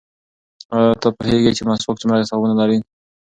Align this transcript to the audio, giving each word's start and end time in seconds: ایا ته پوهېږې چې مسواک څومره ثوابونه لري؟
ایا 0.75 0.93
ته 1.01 1.07
پوهېږې 1.17 1.51
چې 1.57 1.63
مسواک 1.69 1.97
څومره 2.01 2.27
ثوابونه 2.29 2.55
لري؟ 2.61 2.77